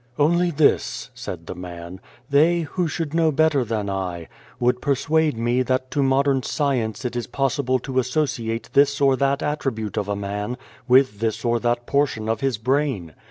"Only 0.17 0.49
this," 0.49 1.11
said 1.13 1.45
the 1.45 1.53
man. 1.53 2.01
"They, 2.27 2.61
who 2.61 2.87
should 2.87 3.13
know 3.13 3.31
better 3.31 3.63
than 3.63 3.87
I, 3.87 4.29
would 4.59 4.81
persuade 4.81 5.37
me 5.37 5.61
that 5.61 5.91
to 5.91 6.01
modern 6.01 6.41
science 6.41 7.05
it 7.05 7.15
is 7.15 7.27
possible 7.27 7.77
to 7.77 7.99
associate 7.99 8.71
this 8.73 8.99
or 8.99 9.15
that 9.17 9.43
attribute 9.43 9.97
of 9.99 10.07
a 10.07 10.15
man 10.15 10.57
with 10.87 11.19
this 11.19 11.45
or 11.45 11.59
that 11.59 11.85
portion 11.85 12.27
of 12.27 12.41
his 12.41 12.57
brain. 12.57 13.13